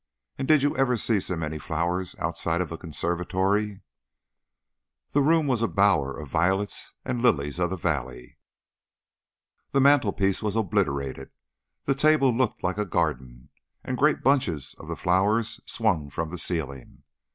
And 0.35 0.47
did 0.47 0.63
you 0.63 0.75
ever 0.77 0.97
see 0.97 1.19
so 1.19 1.35
many 1.35 1.59
flowers 1.59 2.15
outside 2.17 2.59
of 2.59 2.71
a 2.71 2.77
conservatory?" 2.79 3.81
The 5.11 5.21
room 5.21 5.45
was 5.45 5.61
a 5.61 5.67
bower 5.67 6.17
of 6.19 6.27
violets 6.27 6.95
and 7.05 7.21
lilies 7.21 7.59
of 7.59 7.69
the 7.69 7.77
valley. 7.77 8.39
The 9.73 9.81
mantelpiece 9.81 10.41
was 10.41 10.55
obliterated, 10.55 11.29
the 11.85 11.93
table 11.93 12.35
looked 12.35 12.63
like 12.63 12.79
a 12.79 12.85
garden, 12.87 13.49
and 13.83 13.95
great 13.95 14.23
bunches 14.23 14.73
of 14.79 14.87
the 14.87 14.95
flowers 14.95 15.61
swung 15.67 16.09
from 16.09 16.31
the 16.31 16.39
ceiling. 16.39 17.03